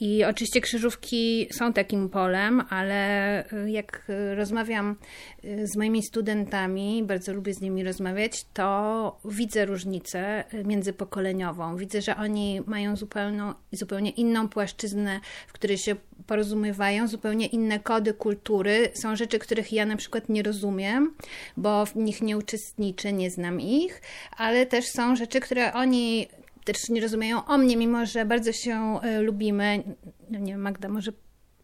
I 0.00 0.24
oczywiście 0.24 0.60
krzyżówki 0.60 1.48
są 1.52 1.72
takim 1.72 2.08
polem, 2.08 2.62
ale 2.70 3.44
y, 3.52 3.70
jak 3.70 4.04
y, 4.10 4.34
rozmawiam 4.34 4.96
y, 5.44 5.66
z 5.66 5.76
moimi 5.76 6.02
studentami, 6.02 7.02
bardzo 7.02 7.32
lubię 7.32 7.54
z 7.54 7.60
nimi 7.60 7.84
rozmawiać, 7.84 8.44
to 8.52 9.18
widzę 9.24 9.64
różnicę 9.64 10.44
międzypokoleniową. 10.64 11.76
Widzę, 11.76 12.02
że 12.02 12.16
oni 12.16 12.60
mają 12.66 12.96
zupełną, 12.96 13.54
zupełnie 13.72 14.10
inną 14.10 14.48
płaszczyznę, 14.48 15.20
w 15.46 15.52
której 15.52 15.78
się 15.78 15.96
porozumiewają, 16.26 17.08
zupełnie 17.08 17.46
inne 17.46 17.80
kody 17.80 18.14
kultury. 18.14 18.88
Są 18.94 19.16
rzeczy, 19.16 19.38
których 19.38 19.72
ja 19.72 19.86
na 19.86 19.96
przykład 19.96 20.28
nie 20.28 20.42
rozumiem, 20.42 21.14
bo 21.56 21.86
w 21.86 21.96
nich 21.96 22.22
nie 22.22 22.38
uczestniczę, 22.38 23.12
nie 23.12 23.30
znam 23.30 23.60
ich, 23.60 24.02
ale 24.36 24.66
też 24.66 24.84
są 24.86 25.16
rzeczy, 25.16 25.40
które 25.40 25.72
oni 25.72 26.28
też 26.74 26.88
nie 26.88 27.00
rozumieją 27.00 27.44
o 27.44 27.58
mnie, 27.58 27.76
mimo 27.76 28.06
że 28.06 28.24
bardzo 28.24 28.52
się 28.52 29.00
y, 29.18 29.22
lubimy. 29.22 29.82
No 30.30 30.38
nie 30.38 30.52
wiem, 30.52 30.60
Magda 30.60 30.88
może 30.88 31.12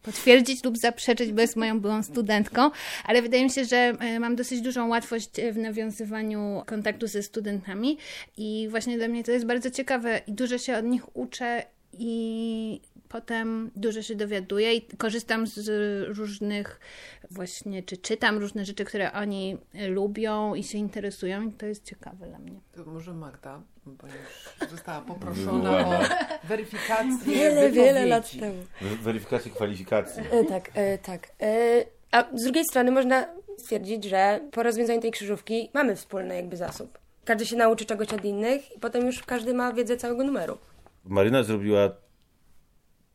potwierdzić 0.02 0.64
lub 0.64 0.78
zaprzeczyć, 0.78 1.32
bo 1.32 1.40
jest 1.40 1.56
moją 1.56 1.80
byłą 1.80 2.02
studentką, 2.02 2.70
ale 3.04 3.22
wydaje 3.22 3.44
mi 3.44 3.50
się, 3.50 3.64
że 3.64 3.92
y, 4.16 4.20
mam 4.20 4.36
dosyć 4.36 4.60
dużą 4.60 4.88
łatwość 4.88 5.38
y, 5.38 5.52
w 5.52 5.58
nawiązywaniu 5.58 6.62
kontaktu 6.66 7.06
ze 7.06 7.22
studentami 7.22 7.98
i 8.36 8.66
właśnie 8.70 8.98
dla 8.98 9.08
mnie 9.08 9.24
to 9.24 9.32
jest 9.32 9.46
bardzo 9.46 9.70
ciekawe 9.70 10.20
i 10.26 10.32
dużo 10.32 10.58
się 10.58 10.76
od 10.76 10.84
nich 10.84 11.16
uczę 11.16 11.62
i 11.92 12.80
potem 13.14 13.70
dużo 13.76 14.02
się 14.02 14.14
dowiaduję 14.14 14.74
i 14.74 14.82
korzystam 14.82 15.46
z 15.46 15.68
różnych 16.16 16.80
właśnie, 17.30 17.82
czy 17.82 17.96
czytam 17.96 18.38
różne 18.38 18.64
rzeczy, 18.64 18.84
które 18.84 19.12
oni 19.12 19.58
lubią 19.88 20.54
i 20.54 20.62
się 20.62 20.78
interesują 20.78 21.48
i 21.48 21.52
to 21.52 21.66
jest 21.66 21.84
ciekawe 21.84 22.26
dla 22.26 22.38
mnie. 22.38 22.60
To 22.72 22.84
może 22.84 23.12
Magda, 23.14 23.60
bo 23.86 24.06
już 24.06 24.70
została 24.74 25.00
poproszona 25.00 25.88
o 25.88 26.00
weryfikację 26.44 27.34
Wiele, 27.34 27.70
wiele 27.70 27.70
wypowiedzi. 27.70 28.08
lat 28.08 28.30
temu. 28.40 28.62
Weryfikacji 29.02 29.50
kwalifikacji. 29.50 30.22
E, 30.30 30.44
tak, 30.44 30.70
e, 30.74 30.98
tak. 30.98 31.28
E, 31.42 31.84
a 32.10 32.24
z 32.34 32.42
drugiej 32.42 32.64
strony 32.64 32.90
można 32.90 33.26
stwierdzić, 33.58 34.04
że 34.04 34.40
po 34.52 34.62
rozwiązaniu 34.62 35.00
tej 35.00 35.10
krzyżówki 35.10 35.70
mamy 35.74 35.96
wspólny 35.96 36.36
jakby 36.36 36.56
zasób. 36.56 36.98
Każdy 37.24 37.46
się 37.46 37.56
nauczy 37.56 37.84
czegoś 37.84 38.12
od 38.12 38.24
innych 38.24 38.76
i 38.76 38.80
potem 38.80 39.06
już 39.06 39.22
każdy 39.22 39.54
ma 39.54 39.72
wiedzę 39.72 39.96
całego 39.96 40.24
numeru. 40.24 40.58
Maryna 41.04 41.42
zrobiła 41.42 42.03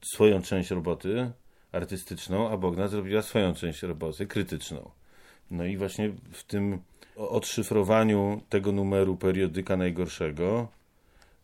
swoją 0.02 0.42
część 0.42 0.72
roboty 0.72 1.32
artystyczną, 1.72 2.50
a 2.50 2.58
Bogna 2.58 2.88
zrobiła 2.88 3.22
swoją 3.22 3.54
część 3.54 3.84
roboty 3.84 4.28
krytyczną. 4.28 4.92
No 5.52 5.66
i 5.66 5.78
właśnie 5.78 6.12
w 6.32 6.44
tym 6.44 6.82
odszyfrowaniu 7.16 8.42
tego 8.50 8.72
numeru 8.72 9.18
periodyka 9.18 9.78
najgorszego 9.78 10.68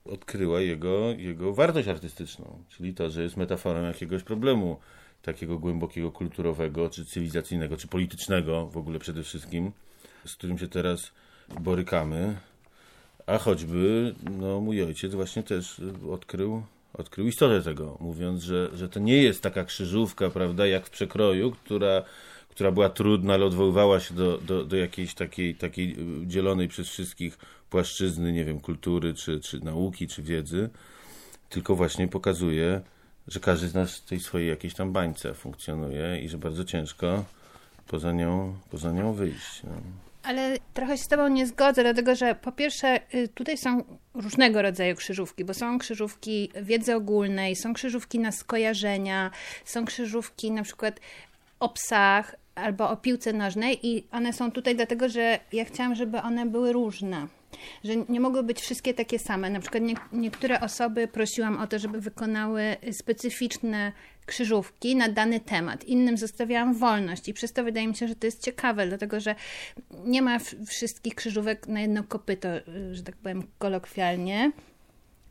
odkryła 0.06 0.62
jego, 0.62 1.12
jego 1.12 1.54
wartość 1.54 1.88
artystyczną, 1.88 2.64
czyli 2.70 2.94
to, 2.94 3.10
że 3.10 3.24
jest 3.24 3.38
metaforą 3.38 3.84
jakiegoś 3.84 4.24
problemu 4.24 4.80
takiego 5.22 5.60
głębokiego, 5.60 6.12
kulturowego, 6.12 6.90
czy 6.90 7.06
cywilizacyjnego, 7.06 7.78
czy 7.78 7.88
politycznego 7.88 8.66
w 8.66 8.78
ogóle 8.78 9.00
przede 9.00 9.24
wszystkim, 9.24 9.72
z 10.26 10.36
którym 10.36 10.58
się 10.58 10.68
teraz 10.68 11.12
borykamy. 11.60 12.36
A 13.26 13.38
choćby 13.38 14.16
no, 14.32 14.62
mój 14.62 14.84
ojciec 14.84 15.16
właśnie 15.16 15.44
też 15.44 15.82
odkrył, 16.12 16.64
odkrył 16.98 17.28
istotę 17.28 17.62
tego, 17.62 17.98
mówiąc, 18.00 18.44
że, 18.44 18.70
że 18.74 18.90
to 18.90 19.00
nie 19.00 19.24
jest 19.24 19.42
taka 19.42 19.64
krzyżówka, 19.64 20.30
prawda, 20.30 20.68
jak 20.68 20.86
w 20.86 20.90
przekroju, 20.90 21.52
która, 21.52 22.04
która 22.50 22.72
była 22.72 22.90
trudna, 22.90 23.34
ale 23.34 23.46
odwoływała 23.46 24.00
się 24.00 24.14
do, 24.14 24.38
do, 24.38 24.66
do 24.66 24.76
jakiejś 24.76 25.14
takiej, 25.14 25.56
takiej 25.56 25.92
y, 26.24 26.28
dzielonej 26.28 26.68
przez 26.68 26.90
wszystkich 26.90 27.38
płaszczyzny, 27.70 28.32
nie 28.32 28.46
wiem, 28.46 28.60
kultury, 28.60 29.14
czy, 29.14 29.40
czy 29.40 29.60
nauki, 29.60 30.08
czy 30.08 30.22
wiedzy, 30.24 30.70
tylko 31.50 31.76
właśnie 31.76 32.08
pokazuje, 32.08 32.82
że 33.28 33.40
każdy 33.40 33.68
z 33.68 33.74
nas 33.74 33.98
w 33.98 34.06
tej 34.06 34.20
swojej 34.20 34.50
jakiejś 34.50 34.74
tam 34.74 34.92
bańce 34.92 35.34
funkcjonuje 35.34 36.22
i 36.22 36.30
że 36.30 36.38
bardzo 36.38 36.66
ciężko 36.66 37.26
poza 37.88 38.12
nią, 38.12 38.58
poza 38.72 38.92
nią 38.92 39.14
wyjść. 39.14 39.64
No. 39.64 40.05
Ale 40.26 40.58
trochę 40.74 40.98
się 40.98 41.04
z 41.04 41.08
Tobą 41.08 41.28
nie 41.28 41.48
zgodzę, 41.48 41.84
dlatego 41.84 42.16
że 42.16 42.36
po 42.36 42.52
pierwsze 42.52 43.00
y, 43.16 43.28
tutaj 43.28 43.58
są 43.58 43.84
różnego 44.14 44.62
rodzaju 44.62 44.96
krzyżówki, 44.96 45.46
bo 45.46 45.54
są 45.54 45.80
krzyżówki 45.80 46.52
wiedzy 46.62 46.96
ogólnej, 46.96 47.56
są 47.56 47.74
krzyżówki 47.74 48.20
na 48.20 48.32
skojarzenia, 48.32 49.32
są 49.66 49.86
krzyżówki 49.86 50.52
na 50.52 50.64
przykład 50.64 51.00
o 51.60 51.70
psach 51.70 52.36
albo 52.56 52.90
o 52.90 52.98
piłce 52.98 53.34
nożnej 53.34 53.88
i 53.88 54.08
one 54.12 54.34
są 54.34 54.52
tutaj 54.52 54.76
dlatego, 54.76 55.10
że 55.10 55.40
ja 55.54 55.66
chciałam, 55.66 55.96
żeby 55.96 56.22
one 56.22 56.46
były 56.46 56.74
różne. 56.74 57.28
Że 57.84 57.96
nie 57.96 58.20
mogły 58.20 58.44
być 58.44 58.62
wszystkie 58.62 58.94
takie 58.94 59.20
same. 59.20 59.50
Na 59.50 59.60
przykład 59.60 59.84
nie, 59.84 59.96
niektóre 60.12 60.60
osoby 60.60 61.08
prosiłam 61.08 61.58
o 61.58 61.68
to, 61.68 61.80
żeby 61.80 62.02
wykonały 62.02 62.76
specyficzne 62.92 63.92
krzyżówki 64.26 64.96
na 64.96 65.10
dany 65.10 65.40
temat. 65.40 65.84
Innym 65.84 66.18
zostawiałam 66.18 66.74
wolność 66.74 67.28
i 67.28 67.34
przez 67.34 67.54
to 67.54 67.64
wydaje 67.64 67.88
mi 67.88 67.96
się, 67.96 68.08
że 68.08 68.16
to 68.16 68.28
jest 68.28 68.44
ciekawe, 68.44 68.88
dlatego 68.88 69.20
że 69.20 69.36
nie 70.06 70.22
ma 70.22 70.40
wszystkich 70.68 71.16
krzyżówek 71.16 71.68
na 71.68 71.82
jedno 71.82 72.04
kopyto, 72.04 72.50
że 72.92 73.04
tak 73.04 73.16
powiem 73.16 73.44
kolokwialnie. 73.58 74.52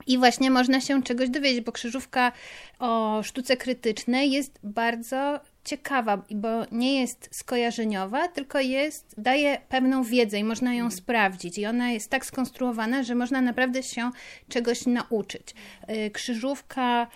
I 0.06 0.18
właśnie 0.18 0.50
można 0.50 0.80
się 0.80 1.02
czegoś 1.02 1.30
dowiedzieć, 1.30 1.60
bo 1.60 1.72
krzyżówka 1.72 2.32
o 2.78 3.20
sztuce 3.22 3.56
krytycznej 3.56 4.30
jest 4.30 4.58
bardzo 4.62 5.40
ciekawa, 5.64 6.22
bo 6.30 6.48
nie 6.72 7.00
jest 7.00 7.28
skojarzeniowa, 7.32 8.28
tylko 8.28 8.60
jest, 8.60 9.14
daje 9.18 9.60
pewną 9.68 10.02
wiedzę 10.02 10.38
i 10.38 10.44
można 10.44 10.74
ją 10.74 10.90
sprawdzić. 10.90 11.58
I 11.58 11.66
ona 11.66 11.90
jest 11.90 12.10
tak 12.10 12.26
skonstruowana, 12.26 13.02
że 13.02 13.14
można 13.14 13.40
naprawdę 13.40 13.82
się 13.82 14.10
czegoś 14.48 14.86
nauczyć. 14.86 15.54
Y, 15.90 16.10
Krzyżówka 16.10 17.06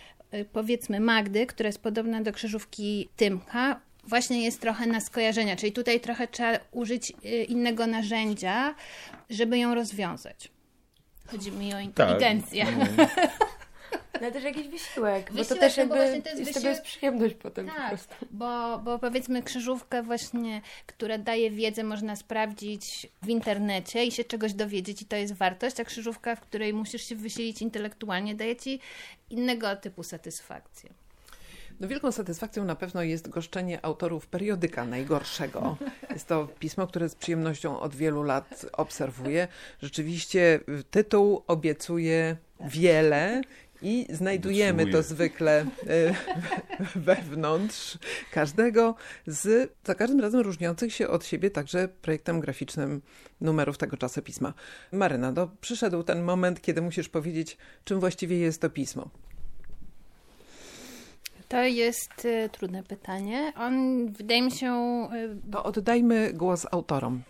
powiedzmy 0.52 1.00
Magdy, 1.00 1.47
która 1.47 1.66
jest 1.66 1.82
podobna 1.82 2.23
do 2.23 2.32
krzyżówki 2.32 3.08
Tymka, 3.16 3.80
właśnie 4.04 4.44
jest 4.44 4.61
trochę 4.61 4.87
na 4.87 5.00
skojarzenia, 5.00 5.56
czyli 5.56 5.73
tutaj 5.73 6.00
trochę 6.00 6.28
trzeba 6.28 6.58
użyć 6.70 7.12
y, 7.25 7.44
innego 7.44 7.87
narzędzia, 7.87 8.75
żeby 9.30 9.58
ją 9.58 9.75
rozwiązać. 9.75 10.49
Chodzi 11.26 11.52
mi 11.52 11.75
o 11.75 11.80
inteligencję. 11.80 12.66
No 14.23 14.31
też 14.31 14.45
jakiś 14.45 14.69
wysiłek, 14.69 15.25
bo 15.25 15.31
to 15.31 15.35
Wysiłek, 15.43 15.61
też 15.61 15.77
no 15.77 15.83
jakby 15.83 15.97
właśnie 15.97 16.23
to 16.23 16.29
jest 16.29 16.43
z 16.43 16.47
tego 16.47 16.61
wysiłek- 16.61 16.69
jest 16.69 16.83
przyjemność 16.83 17.35
potem 17.35 17.67
po 17.67 17.73
Tak, 17.75 17.89
prostu. 17.89 18.15
bo, 18.31 18.79
bo 18.79 18.99
powiedzmy 18.99 19.43
krzyżówkę 19.43 20.03
właśnie, 20.03 20.63
która 20.87 21.19
daje 21.19 21.51
wiedzę, 21.51 21.85
można 21.85 22.17
sprawdzić 22.17 23.09
w 23.23 23.29
internecie 23.29 24.05
i 24.05 24.13
się 24.13 24.25
czegoś 24.25 24.53
dowiedzieć 24.55 25.03
i 25.03 25.05
to 25.05 25.17
jest 25.17 25.33
wartość, 25.35 25.81
a 25.81 25.85
krzyżówka, 25.85 26.37
w 26.37 26.41
której 26.41 26.75
musisz 26.75 27.03
się 27.09 27.17
wysilić 27.17 27.63
intelektualnie, 27.63 28.35
daje 28.35 28.57
ci 28.57 28.81
innego 29.31 29.77
typu 29.77 30.03
satysfakcję. 30.03 30.91
No, 31.81 31.89
wielką 31.89 32.13
satysfakcją 32.13 32.65
na 32.65 32.75
pewno 32.75 33.03
jest 33.03 33.29
goszczenie 33.29 33.85
autorów 33.85 34.27
periodyka 34.27 34.85
najgorszego. 34.85 35.77
Jest 36.11 36.27
to 36.27 36.49
pismo, 36.59 36.87
które 36.87 37.09
z 37.09 37.15
przyjemnością 37.15 37.81
od 37.81 37.95
wielu 37.95 38.23
lat 38.23 38.67
obserwuję. 38.73 39.49
Rzeczywiście 39.83 40.61
y, 40.69 40.85
tytuł 40.91 41.43
obiecuje 41.47 42.37
wiele 42.61 43.41
i 43.82 44.06
znajdujemy 44.11 44.87
to 44.87 45.02
zwykle 45.02 45.62
y, 45.62 46.14
wewnątrz 47.08 47.99
każdego 48.32 48.94
z 49.26 49.73
za 49.85 49.94
każdym 49.94 50.20
razem 50.20 50.40
różniących 50.40 50.94
się 50.94 51.08
od 51.08 51.26
siebie 51.26 51.50
także 51.50 51.88
projektem 51.88 52.40
graficznym 52.40 53.02
numerów 53.40 53.78
tego 53.78 53.97
czasopisma. 53.97 54.54
Maryna, 54.92 55.32
no, 55.32 55.50
przyszedł 55.61 56.02
ten 56.02 56.23
moment, 56.23 56.61
kiedy 56.61 56.82
musisz 56.82 57.08
powiedzieć, 57.08 57.56
czym 57.85 58.00
właściwie 58.00 58.38
jest 58.38 58.61
to 58.61 58.70
pismo. 58.70 59.11
To 61.49 61.62
jest 61.62 62.25
y, 62.25 62.49
trudne 62.52 62.82
pytanie. 62.82 63.52
On, 63.56 64.06
wydaje 64.12 64.42
mi 64.42 64.50
się... 64.50 64.73
Y, 65.14 65.50
To 65.52 65.64
oddajmy 65.64 66.32
głos 66.32 66.66
autorom. 66.70 67.23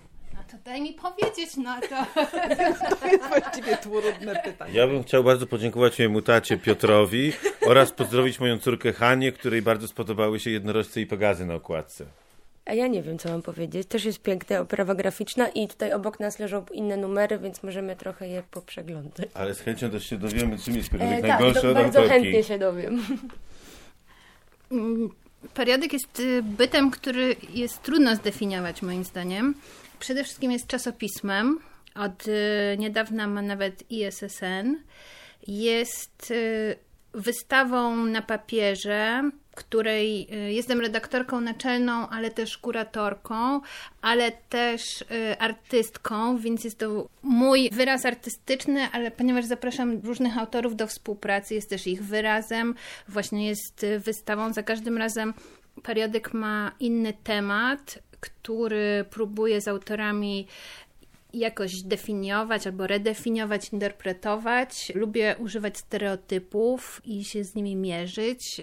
To 0.51 0.57
daj 0.65 0.81
mi 0.83 0.93
powiedzieć, 0.93 1.57
no 1.57 1.81
to... 1.81 2.07
To 3.01 3.07
jest 3.07 3.29
właściwie 3.29 3.77
trudne 3.77 4.43
pytanie. 4.45 4.73
Ja 4.75 4.87
bym 4.87 5.03
chciał 5.03 5.25
bardzo 5.25 5.47
podziękować 5.47 5.99
mojemu 5.99 6.23
tacie 6.23 6.59
Piotrowi 6.59 7.33
oraz 7.67 7.93
pozdrowić 7.93 8.41
moją 8.41 8.59
córkę 8.59 8.93
Hanię, 8.93 9.33
której 9.33 9.63
bardzo 9.63 9.89
spodobały 9.89 10.41
się 10.41 10.51
jednorożce 10.51 11.01
i 11.01 11.07
pegazy 11.07 11.47
na 11.47 11.55
okładce. 11.55 12.07
A 12.65 12.75
ja 12.75 12.87
nie 12.87 13.03
wiem, 13.03 13.19
co 13.19 13.29
mam 13.29 13.43
powiedzieć. 13.43 13.89
Też 13.89 14.05
jest 14.05 14.23
piękna 14.23 14.61
oprawa 14.61 14.95
graficzna 14.95 15.49
i 15.49 15.69
tutaj 15.69 15.93
obok 15.93 16.21
nas 16.21 16.39
leżą 16.39 16.65
inne 16.73 16.97
numery, 16.97 17.39
więc 17.39 17.63
możemy 17.63 17.97
trochę 17.97 18.29
je 18.29 18.43
poprzeglądać. 18.51 19.29
Ale 19.35 19.55
z 19.55 19.61
chęcią 19.61 19.91
też 19.91 20.05
się 20.11 20.17
dowiemy, 20.19 20.59
czym 20.59 20.77
jest 20.77 20.91
periodyk 20.91 21.19
E, 21.19 21.23
tak, 21.23 21.31
najgorszy 21.31 21.63
do, 21.63 21.69
od 21.69 21.75
bardzo 21.75 21.99
autorki. 21.99 22.23
chętnie 22.23 22.45
się 22.45 22.59
dowiem. 22.59 23.03
Mm, 24.73 25.11
Periodyk 25.55 25.93
jest 25.93 26.21
y, 26.21 26.43
bytem, 26.43 26.91
który 26.91 27.37
jest 27.55 27.83
trudno 27.83 28.17
zdefiniować 28.17 28.83
moim 28.83 29.05
zdaniem. 29.05 29.55
Przede 29.99 30.25
wszystkim 30.25 30.53
jest 30.53 30.67
czasopismem. 30.67 31.59
Od 31.95 32.29
y, 32.29 32.33
niedawna 32.79 33.27
ma 33.27 33.43
nawet 33.43 33.91
ISSN. 33.91 34.77
Jest 35.49 36.31
y, 36.31 36.77
wystawą 37.13 37.97
na 37.97 38.23
papierze, 38.23 39.31
której 39.55 40.29
y, 40.35 40.53
jestem 40.53 40.81
redaktorką 40.81 41.41
naczelną, 41.41 42.09
ale 42.09 42.31
też 42.31 42.59
kuratorką, 42.59 43.61
ale 44.03 44.33
też 44.33 45.05
artystką, 45.39 46.39
więc 46.39 46.65
jest 46.65 46.79
to 46.79 47.09
mój 47.23 47.71
wyraz 47.73 48.05
artystyczny, 48.05 48.89
ale 48.93 49.11
ponieważ 49.11 49.45
zapraszam 49.45 50.01
różnych 50.05 50.39
autorów 50.39 50.77
do 50.77 50.87
współpracy, 50.87 51.55
jest 51.55 51.71
też 51.71 51.87
ich 51.87 52.05
wyrazem, 52.05 52.75
właśnie 53.09 53.47
jest 53.49 53.87
wystawą. 53.99 54.53
Za 54.53 54.63
każdym 54.63 54.99
razem 54.99 55.35
periodyk 55.83 56.35
ma 56.35 56.73
inny 56.81 57.13
temat, 57.25 57.99
który 58.21 59.05
próbuje 59.11 59.61
z 59.61 59.69
autorami 59.69 60.47
jakoś 61.33 61.83
definiować 61.83 62.67
albo 62.67 62.87
redefiniować, 62.87 63.73
interpretować. 63.73 64.93
Lubię 64.95 65.37
używać 65.39 65.79
stereotypów 65.79 67.01
i 67.05 67.25
się 67.25 67.45
z 67.45 67.55
nimi 67.55 67.77
mierzyć. 67.77 68.61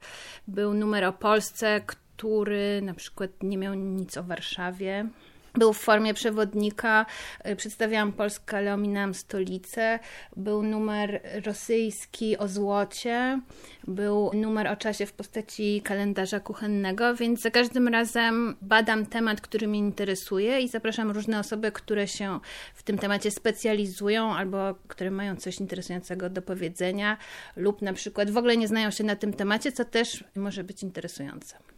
Był 0.47 0.73
numer 0.73 1.03
o 1.03 1.13
Polsce, 1.13 1.81
który 1.85 2.81
na 2.81 2.93
przykład 2.93 3.31
nie 3.43 3.57
miał 3.57 3.73
nic 3.73 4.17
o 4.17 4.23
Warszawie. 4.23 5.09
Był 5.57 5.73
w 5.73 5.77
formie 5.77 6.13
przewodnika, 6.13 7.05
y, 7.47 7.55
przedstawiałam 7.55 8.13
Polskę, 8.13 8.57
ale 8.57 8.73
ominęłam 8.73 9.13
stolicę. 9.13 9.99
Był 10.37 10.63
numer 10.63 11.21
rosyjski 11.45 12.37
o 12.37 12.47
złocie, 12.47 13.41
był 13.87 14.31
numer 14.33 14.67
o 14.67 14.75
czasie 14.75 15.05
w 15.05 15.13
postaci 15.13 15.81
kalendarza 15.83 16.39
kuchennego, 16.39 17.15
więc 17.15 17.41
za 17.41 17.51
każdym 17.51 17.87
razem 17.87 18.55
badam 18.61 19.05
temat, 19.05 19.41
który 19.41 19.67
mnie 19.67 19.79
interesuje 19.79 20.61
i 20.61 20.67
zapraszam 20.67 21.11
różne 21.11 21.39
osoby, 21.39 21.71
które 21.71 22.07
się 22.07 22.39
w 22.75 22.83
tym 22.83 22.97
temacie 22.97 23.31
specjalizują 23.31 24.33
albo 24.33 24.75
które 24.87 25.11
mają 25.11 25.35
coś 25.35 25.59
interesującego 25.59 26.29
do 26.29 26.41
powiedzenia 26.41 27.17
lub 27.55 27.81
na 27.81 27.93
przykład 27.93 28.29
w 28.29 28.37
ogóle 28.37 28.57
nie 28.57 28.67
znają 28.67 28.91
się 28.91 29.03
na 29.03 29.15
tym 29.15 29.33
temacie, 29.33 29.71
co 29.71 29.85
też 29.85 30.23
może 30.35 30.63
być 30.63 30.83
interesujące. 30.83 31.74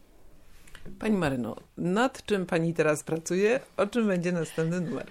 Pani 0.98 1.16
Maryno, 1.16 1.56
nad 1.76 2.24
czym 2.24 2.46
pani 2.46 2.74
teraz 2.74 3.02
pracuje? 3.02 3.60
O 3.76 3.86
czym 3.86 4.06
będzie 4.06 4.32
następny 4.32 4.80
numer? 4.80 5.06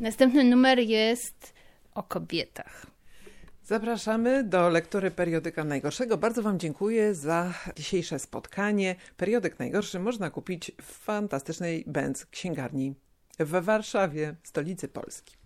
Następny 0.00 0.44
numer 0.44 0.78
jest 0.78 1.54
o 1.94 2.02
kobietach. 2.02 2.86
Zapraszamy 3.64 4.44
do 4.44 4.68
lektury 4.68 5.10
periodyka 5.10 5.64
najgorszego. 5.64 6.18
Bardzo 6.18 6.42
Wam 6.42 6.58
dziękuję 6.58 7.14
za 7.14 7.54
dzisiejsze 7.76 8.18
spotkanie. 8.18 8.96
Periodyk 9.16 9.58
najgorszy 9.58 10.00
można 10.00 10.30
kupić 10.30 10.72
w 10.82 10.92
fantastycznej 10.92 11.84
Benz 11.86 12.26
księgarni 12.26 12.94
w 13.38 13.64
Warszawie, 13.64 14.34
stolicy 14.42 14.88
Polski. 14.88 15.37